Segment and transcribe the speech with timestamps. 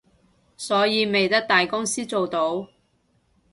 [0.57, 2.69] 所以咪得大公司做到